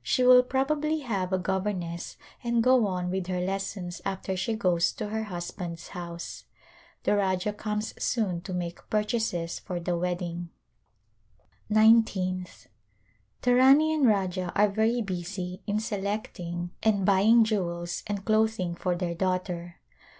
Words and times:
She 0.00 0.22
will 0.22 0.44
probably 0.44 1.00
have 1.00 1.32
a 1.32 1.38
governess 1.40 2.16
and 2.44 2.62
go 2.62 2.86
on 2.86 3.10
with 3.10 3.26
her 3.26 3.40
lessons 3.40 4.00
after 4.04 4.36
she 4.36 4.54
goes 4.54 4.92
to 4.92 5.08
her 5.08 5.24
husband's 5.24 5.88
house. 5.88 6.44
The 7.02 7.16
Rajah 7.16 7.54
comes 7.54 7.92
soon 8.00 8.42
to 8.42 8.54
make 8.54 8.88
purchases 8.90 9.58
for 9.58 9.80
the 9.80 9.98
wedding. 9.98 10.50
Nineteenth. 11.68 12.68
The 13.40 13.56
Rani 13.56 13.92
and 13.92 14.06
Rajah 14.06 14.52
are 14.54 14.68
very 14.68 15.02
busy 15.02 15.62
in 15.66 15.80
selecting 15.80 16.70
and 16.80 16.80
A 16.80 16.80
Glimpse 16.80 16.86
of 16.86 16.88
India 16.88 17.04
buying 17.26 17.44
jewels 17.44 18.02
and 18.06 18.24
clothing 18.24 18.76
for 18.76 18.94
their 18.94 19.16
daughter. 19.16 19.80